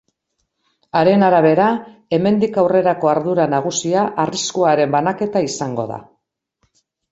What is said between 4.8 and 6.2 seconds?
banaketa izango da.